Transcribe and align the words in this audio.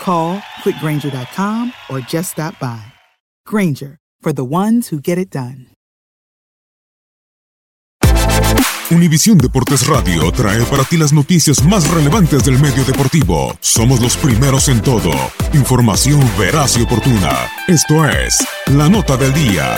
Call 0.00 0.38
quickgranger.com 0.62 1.72
or 1.88 2.00
just 2.00 2.32
stop 2.32 2.58
by. 2.58 2.80
Granger, 3.46 3.98
for 4.20 4.32
the 4.32 4.44
ones 4.44 4.88
who 4.88 5.00
get 5.00 5.18
it 5.18 5.30
done. 5.30 5.66
Univisión 8.90 9.38
Deportes 9.38 9.86
Radio 9.86 10.32
trae 10.32 10.64
para 10.64 10.82
ti 10.82 10.96
las 10.96 11.12
noticias 11.12 11.62
más 11.64 11.88
relevantes 11.88 12.42
del 12.44 12.58
medio 12.58 12.84
deportivo. 12.84 13.56
Somos 13.60 14.00
los 14.00 14.16
primeros 14.16 14.68
en 14.68 14.82
todo. 14.82 15.12
Información 15.52 16.20
veraz 16.36 16.76
y 16.76 16.82
oportuna. 16.82 17.30
Esto 17.68 18.04
es 18.08 18.44
La 18.66 18.88
Nota 18.88 19.16
del 19.16 19.32
Día. 19.32 19.76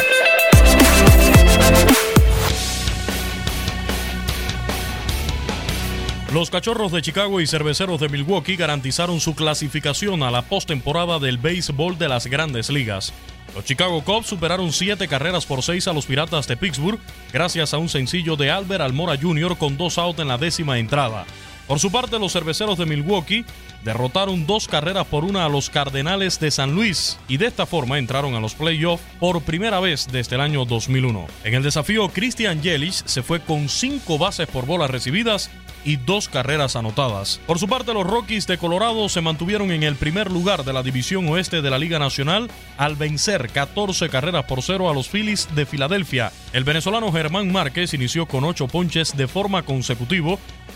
Los 6.32 6.48
Cachorros 6.48 6.90
de 6.92 7.02
Chicago 7.02 7.42
y 7.42 7.46
Cerveceros 7.46 8.00
de 8.00 8.08
Milwaukee 8.08 8.56
garantizaron 8.56 9.20
su 9.20 9.34
clasificación 9.34 10.22
a 10.22 10.30
la 10.30 10.40
postemporada 10.40 11.18
del 11.18 11.36
béisbol 11.36 11.98
de 11.98 12.08
las 12.08 12.26
grandes 12.26 12.70
ligas. 12.70 13.12
Los 13.54 13.66
Chicago 13.66 14.02
Cubs 14.02 14.28
superaron 14.28 14.72
siete 14.72 15.08
carreras 15.08 15.44
por 15.44 15.62
seis 15.62 15.88
a 15.88 15.92
los 15.92 16.06
Piratas 16.06 16.48
de 16.48 16.56
Pittsburgh 16.56 16.98
gracias 17.34 17.74
a 17.74 17.78
un 17.78 17.90
sencillo 17.90 18.36
de 18.36 18.50
Albert 18.50 18.80
Almora 18.80 19.18
Jr. 19.20 19.58
con 19.58 19.76
dos 19.76 19.98
outs 19.98 20.20
en 20.20 20.28
la 20.28 20.38
décima 20.38 20.78
entrada. 20.78 21.26
Por 21.66 21.78
su 21.78 21.92
parte, 21.92 22.18
los 22.18 22.32
cerveceros 22.32 22.76
de 22.78 22.86
Milwaukee 22.86 23.44
derrotaron 23.84 24.46
dos 24.46 24.68
carreras 24.68 25.06
por 25.06 25.24
una 25.24 25.44
a 25.44 25.48
los 25.48 25.70
Cardenales 25.70 26.38
de 26.40 26.50
San 26.50 26.74
Luis 26.74 27.18
y 27.28 27.36
de 27.36 27.46
esta 27.46 27.66
forma 27.66 27.98
entraron 27.98 28.34
a 28.34 28.40
los 28.40 28.54
playoffs 28.54 29.04
por 29.20 29.42
primera 29.42 29.80
vez 29.80 30.08
desde 30.10 30.36
el 30.36 30.40
año 30.40 30.64
2001. 30.64 31.26
En 31.44 31.54
el 31.54 31.62
desafío, 31.62 32.08
Christian 32.08 32.62
Yelich 32.62 33.04
se 33.06 33.22
fue 33.22 33.40
con 33.40 33.68
cinco 33.68 34.18
bases 34.18 34.48
por 34.48 34.66
bolas 34.66 34.90
recibidas 34.90 35.50
y 35.84 35.96
dos 35.96 36.28
carreras 36.28 36.76
anotadas. 36.76 37.40
Por 37.46 37.58
su 37.58 37.68
parte, 37.68 37.94
los 37.94 38.06
Rockies 38.06 38.46
de 38.46 38.58
Colorado 38.58 39.08
se 39.08 39.20
mantuvieron 39.20 39.70
en 39.70 39.82
el 39.82 39.96
primer 39.96 40.30
lugar 40.30 40.64
de 40.64 40.72
la 40.72 40.82
división 40.82 41.28
oeste 41.28 41.62
de 41.62 41.70
la 41.70 41.78
Liga 41.78 41.98
Nacional 41.98 42.50
al 42.76 42.96
vencer 42.96 43.48
14 43.50 44.08
carreras 44.08 44.44
por 44.44 44.62
cero 44.62 44.90
a 44.90 44.94
los 44.94 45.08
Phillies 45.08 45.48
de 45.54 45.66
Filadelfia. 45.66 46.32
El 46.52 46.64
venezolano 46.64 47.12
Germán 47.12 47.50
Márquez 47.52 47.94
inició 47.94 48.26
con 48.26 48.44
ocho 48.44 48.68
ponches 48.68 49.16
de 49.16 49.28
forma 49.28 49.62
consecutiva 49.62 50.12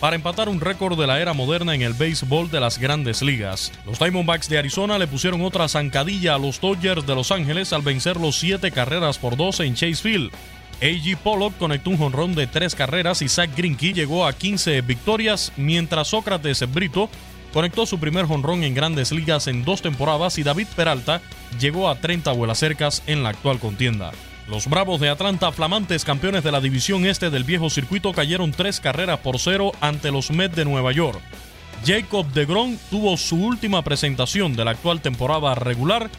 para 0.01 0.17
empatar 0.17 0.49
un 0.49 0.61
récord 0.61 0.99
de 0.99 1.07
la 1.07 1.21
era 1.21 1.33
moderna 1.33 1.75
en 1.75 1.83
el 1.83 1.95
béisbol 1.95 2.51
de 2.51 2.61
las 2.61 2.79
grandes 2.79 3.23
ligas. 3.23 3.73
Los 3.87 3.99
Diamondbacks 3.99 4.49
de 4.49 4.59
Arizona 4.59 4.99
le 4.99 5.07
pusieron 5.07 5.43
otra 5.43 5.69
zancadilla 5.69 6.35
a 6.35 6.39
los 6.39 6.61
Dodgers 6.61 7.07
de 7.07 7.15
Los 7.15 7.33
Ángeles 7.33 7.73
al 7.73 7.83
vencer 7.83 8.17
los 8.17 8.39
siete 8.39 8.71
carreras 8.73 9.19
por 9.19 9.37
dos 9.37 9.61
en 9.61 9.75
Chase 9.75 9.97
Field. 9.97 10.31
A.G. 10.83 11.17
Pollock 11.17 11.57
conectó 11.57 11.91
un 11.91 11.97
jonrón 11.97 12.35
de 12.35 12.47
tres 12.47 12.75
carreras 12.75 13.23
y 13.23 13.29
Zach 13.29 13.51
Greinke 13.57 13.95
llegó 13.95 14.27
a 14.27 14.35
15 14.35 14.83
victorias, 14.83 15.53
mientras 15.57 16.09
Sócrates 16.09 16.71
Brito 16.71 17.09
conectó 17.53 17.87
su 17.87 17.99
primer 17.99 18.27
jonrón 18.27 18.63
en 18.63 18.75
grandes 18.75 19.11
ligas 19.13 19.47
en 19.47 19.65
dos 19.65 19.81
temporadas 19.81 20.37
y 20.37 20.43
David 20.43 20.67
Peralta 20.77 21.23
llegó 21.59 21.89
a 21.89 21.99
30 21.99 22.31
vuelas 22.33 22.59
cercas 22.59 23.03
en 23.07 23.23
la 23.23 23.31
actual 23.31 23.59
contienda. 23.59 24.13
Los 24.49 24.69
Bravos 24.69 25.01
de 25.01 25.09
Atlanta, 25.09 25.51
flamantes 25.51 26.05
campeones 26.05 26.45
de 26.45 26.53
la 26.53 26.61
división 26.61 27.07
este 27.07 27.31
del 27.31 27.45
viejo 27.45 27.71
circuito, 27.71 28.13
cayeron 28.13 28.53
tres 28.53 28.79
carreras 28.79 29.21
por 29.21 29.39
cero 29.39 29.73
ante 29.81 30.13
los 30.13 30.31
Mets 30.31 30.55
de 30.55 30.67
Nueva 30.67 30.93
York. 30.93 31.21
Jacob 31.85 32.27
DeGrom 32.33 32.77
tuvo 32.91 33.17
su 33.17 33.37
última 33.43 33.83
presentación 33.83 34.55
de 34.55 34.65
la 34.65 34.73
actual 34.73 35.01
temporada 35.01 35.55
regular 35.55 36.11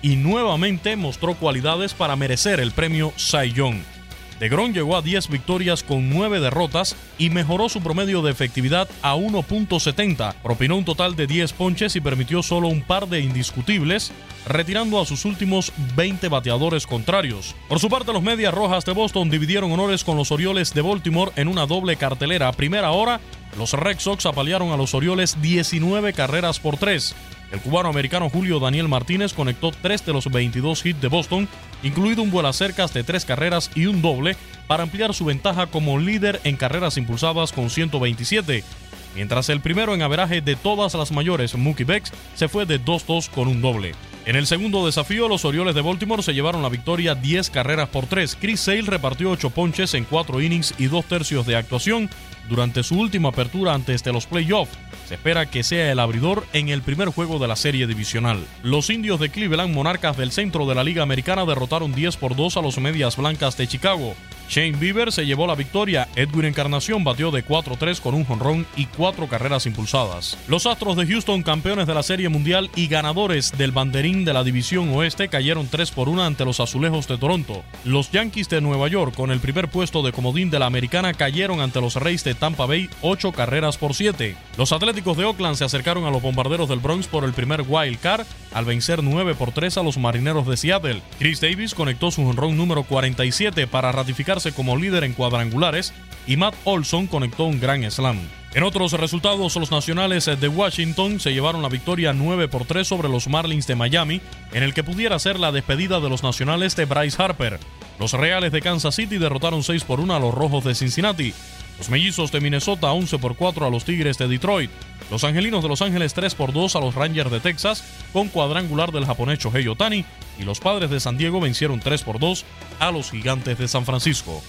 y 0.00 0.16
nuevamente 0.16 0.96
mostró 0.96 1.34
cualidades 1.34 1.94
para 1.94 2.14
merecer 2.14 2.60
el 2.60 2.70
premio 2.70 3.12
Cy 3.16 3.52
Young. 3.52 3.93
DeGrom 4.40 4.72
llegó 4.72 4.96
a 4.96 5.02
10 5.02 5.28
victorias 5.28 5.82
con 5.82 6.10
9 6.10 6.40
derrotas 6.40 6.96
y 7.18 7.30
mejoró 7.30 7.68
su 7.68 7.80
promedio 7.82 8.22
de 8.22 8.30
efectividad 8.30 8.88
a 9.02 9.14
1.70. 9.14 10.34
Propinó 10.42 10.76
un 10.76 10.84
total 10.84 11.16
de 11.16 11.26
10 11.26 11.52
ponches 11.52 11.96
y 11.96 12.00
permitió 12.00 12.42
solo 12.42 12.68
un 12.68 12.82
par 12.82 13.08
de 13.08 13.20
indiscutibles, 13.20 14.12
retirando 14.46 15.00
a 15.00 15.06
sus 15.06 15.24
últimos 15.24 15.72
20 15.96 16.28
bateadores 16.28 16.86
contrarios. 16.86 17.54
Por 17.68 17.78
su 17.78 17.88
parte, 17.88 18.12
los 18.12 18.22
Medias 18.22 18.52
Rojas 18.52 18.84
de 18.84 18.92
Boston 18.92 19.30
dividieron 19.30 19.70
honores 19.72 20.04
con 20.04 20.16
los 20.16 20.30
Orioles 20.32 20.74
de 20.74 20.82
Baltimore 20.82 21.32
en 21.36 21.48
una 21.48 21.66
doble 21.66 21.96
cartelera. 21.96 22.48
A 22.48 22.52
primera 22.52 22.90
hora, 22.90 23.20
los 23.56 23.72
Red 23.72 23.98
Sox 23.98 24.26
apalearon 24.26 24.72
a 24.72 24.76
los 24.76 24.94
Orioles 24.94 25.40
19 25.40 26.12
carreras 26.12 26.58
por 26.58 26.76
3. 26.76 27.14
El 27.52 27.60
cubano-americano 27.60 28.30
Julio 28.30 28.58
Daniel 28.58 28.88
Martínez 28.88 29.32
conectó 29.32 29.70
3 29.70 30.04
de 30.06 30.12
los 30.12 30.30
22 30.30 30.84
hits 30.84 31.00
de 31.00 31.08
Boston, 31.08 31.48
incluido 31.82 32.22
un 32.22 32.30
vuelo 32.30 32.52
cercas 32.52 32.92
de 32.92 33.04
3 33.04 33.24
carreras 33.24 33.70
y 33.74 33.86
un 33.86 34.02
doble, 34.02 34.36
para 34.66 34.82
ampliar 34.82 35.14
su 35.14 35.24
ventaja 35.24 35.66
como 35.66 35.98
líder 35.98 36.40
en 36.44 36.56
carreras 36.56 36.96
impulsadas 36.96 37.52
con 37.52 37.70
127. 37.70 38.64
Mientras 39.14 39.48
el 39.48 39.60
primero 39.60 39.94
en 39.94 40.02
averaje 40.02 40.40
de 40.40 40.56
todas 40.56 40.94
las 40.94 41.12
mayores, 41.12 41.54
Mookie 41.54 41.84
Becks, 41.84 42.12
se 42.34 42.48
fue 42.48 42.66
de 42.66 42.80
2-2 42.80 43.30
con 43.30 43.48
un 43.48 43.62
doble. 43.62 43.94
En 44.26 44.36
el 44.36 44.46
segundo 44.46 44.86
desafío, 44.86 45.28
los 45.28 45.44
Orioles 45.44 45.74
de 45.74 45.82
Baltimore 45.82 46.22
se 46.22 46.32
llevaron 46.32 46.62
la 46.62 46.70
victoria 46.70 47.14
10 47.14 47.50
carreras 47.50 47.90
por 47.90 48.06
3. 48.06 48.38
Chris 48.40 48.60
Sale 48.60 48.82
repartió 48.82 49.30
8 49.30 49.50
ponches 49.50 49.92
en 49.92 50.04
4 50.04 50.40
innings 50.40 50.74
y 50.78 50.86
2 50.86 51.04
tercios 51.04 51.46
de 51.46 51.56
actuación 51.56 52.08
durante 52.48 52.82
su 52.82 52.98
última 52.98 53.28
apertura 53.30 53.74
antes 53.74 54.02
de 54.02 54.12
los 54.12 54.26
playoffs. 54.26 54.72
Se 55.06 55.14
espera 55.14 55.44
que 55.46 55.62
sea 55.62 55.92
el 55.92 55.98
abridor 55.98 56.46
en 56.54 56.70
el 56.70 56.80
primer 56.80 57.08
juego 57.08 57.38
de 57.38 57.48
la 57.48 57.56
serie 57.56 57.86
divisional. 57.86 58.42
Los 58.62 58.88
indios 58.88 59.20
de 59.20 59.28
Cleveland, 59.28 59.74
monarcas 59.74 60.16
del 60.16 60.32
centro 60.32 60.64
de 60.66 60.74
la 60.74 60.84
Liga 60.84 61.02
Americana, 61.02 61.44
derrotaron 61.44 61.92
10 61.92 62.16
por 62.16 62.34
2 62.34 62.56
a 62.56 62.62
los 62.62 62.78
Medias 62.78 63.18
Blancas 63.18 63.58
de 63.58 63.68
Chicago. 63.68 64.14
Shane 64.48 64.76
Bieber 64.78 65.12
se 65.12 65.26
llevó 65.26 65.46
la 65.46 65.54
victoria. 65.54 66.08
Edwin 66.16 66.46
Encarnación 66.46 67.04
batió 67.04 67.30
de 67.30 67.44
4-3 67.44 68.00
con 68.00 68.14
un 68.14 68.24
jonrón 68.24 68.66
y 68.76 68.86
cuatro 68.86 69.28
carreras 69.28 69.66
impulsadas. 69.66 70.36
Los 70.48 70.66
Astros 70.66 70.96
de 70.96 71.06
Houston, 71.06 71.42
campeones 71.42 71.86
de 71.86 71.94
la 71.94 72.02
Serie 72.02 72.28
Mundial 72.28 72.70
y 72.76 72.86
ganadores 72.86 73.56
del 73.56 73.72
banderín 73.72 74.24
de 74.24 74.32
la 74.32 74.44
División 74.44 74.90
Oeste, 74.94 75.28
cayeron 75.28 75.68
3 75.68 75.90
por 75.90 76.08
1 76.08 76.24
ante 76.24 76.44
los 76.44 76.60
Azulejos 76.60 77.08
de 77.08 77.18
Toronto. 77.18 77.64
Los 77.84 78.10
Yankees 78.10 78.48
de 78.48 78.60
Nueva 78.60 78.88
York, 78.88 79.14
con 79.14 79.30
el 79.30 79.40
primer 79.40 79.68
puesto 79.68 80.02
de 80.02 80.12
comodín 80.12 80.50
de 80.50 80.58
la 80.58 80.66
Americana, 80.66 81.14
cayeron 81.14 81.60
ante 81.60 81.80
los 81.80 81.96
Reyes 81.96 82.24
de 82.24 82.34
Tampa 82.34 82.66
Bay 82.66 82.88
8 83.02 83.32
carreras 83.32 83.78
por 83.78 83.94
7. 83.94 84.36
Los 84.56 84.72
Atléticos 84.72 85.16
de 85.16 85.24
Oakland 85.24 85.56
se 85.56 85.64
acercaron 85.64 86.04
a 86.04 86.10
los 86.10 86.22
Bombarderos 86.22 86.68
del 86.68 86.80
Bronx 86.80 87.06
por 87.06 87.24
el 87.24 87.32
primer 87.32 87.62
wild 87.66 87.98
card 88.00 88.26
al 88.54 88.64
vencer 88.64 89.02
9 89.02 89.34
por 89.34 89.52
3 89.52 89.76
a 89.76 89.82
los 89.82 89.98
Marineros 89.98 90.46
de 90.46 90.56
Seattle. 90.56 91.02
Chris 91.18 91.40
Davis 91.40 91.74
conectó 91.74 92.10
su 92.10 92.24
jonrón 92.24 92.56
número 92.56 92.84
47 92.84 93.66
para 93.66 93.92
ratificar 93.92 94.34
como 94.54 94.76
líder 94.76 95.04
en 95.04 95.12
cuadrangulares 95.12 95.92
y 96.26 96.36
Matt 96.36 96.54
Olson 96.64 97.06
conectó 97.06 97.44
un 97.44 97.60
gran 97.60 97.88
slam. 97.90 98.18
En 98.54 98.62
otros 98.62 98.92
resultados, 98.92 99.56
los 99.56 99.70
nacionales 99.70 100.26
de 100.26 100.48
Washington 100.48 101.18
se 101.18 101.32
llevaron 101.32 101.62
la 101.62 101.68
victoria 101.68 102.12
9 102.12 102.48
por 102.48 102.64
3 102.64 102.86
sobre 102.86 103.08
los 103.08 103.26
Marlins 103.26 103.66
de 103.66 103.74
Miami, 103.74 104.20
en 104.52 104.62
el 104.62 104.74
que 104.74 104.84
pudiera 104.84 105.18
ser 105.18 105.40
la 105.40 105.50
despedida 105.50 105.98
de 105.98 106.08
los 106.08 106.22
nacionales 106.22 106.76
de 106.76 106.84
Bryce 106.84 107.20
Harper. 107.20 107.58
Los 107.98 108.12
Reales 108.12 108.52
de 108.52 108.62
Kansas 108.62 108.94
City 108.94 109.18
derrotaron 109.18 109.64
6 109.64 109.84
por 109.84 109.98
1 109.98 110.14
a 110.14 110.20
los 110.20 110.34
Rojos 110.34 110.64
de 110.64 110.74
Cincinnati. 110.74 111.34
Los 111.78 111.90
Mellizos 111.90 112.30
de 112.30 112.40
Minnesota 112.40 112.92
11 112.92 113.18
por 113.18 113.36
4 113.36 113.66
a 113.66 113.70
los 113.70 113.84
Tigres 113.84 114.18
de 114.18 114.28
Detroit. 114.28 114.70
Los 115.10 115.24
Angelinos 115.24 115.62
de 115.62 115.68
Los 115.68 115.82
Ángeles 115.82 116.14
3 116.14 116.34
por 116.34 116.52
2 116.52 116.76
a 116.76 116.80
los 116.80 116.94
Rangers 116.94 117.30
de 117.30 117.40
Texas 117.40 117.84
con 118.12 118.28
cuadrangular 118.28 118.92
del 118.92 119.06
japonés 119.06 119.38
Shohei 119.38 119.66
Otani 119.68 120.04
y 120.38 120.44
los 120.44 120.60
Padres 120.60 120.90
de 120.90 121.00
San 121.00 121.18
Diego 121.18 121.40
vencieron 121.40 121.80
3 121.80 122.02
por 122.02 122.18
2 122.18 122.44
a 122.78 122.90
los 122.90 123.10
Gigantes 123.10 123.58
de 123.58 123.68
San 123.68 123.84
Francisco. 123.84 124.42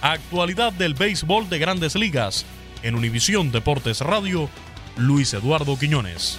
Actualidad 0.00 0.72
del 0.72 0.94
béisbol 0.94 1.48
de 1.50 1.58
Grandes 1.58 1.94
Ligas. 1.94 2.46
En 2.82 2.94
Univisión 2.94 3.52
Deportes 3.52 4.00
Radio, 4.00 4.48
Luis 4.96 5.34
Eduardo 5.34 5.78
Quiñones. 5.78 6.38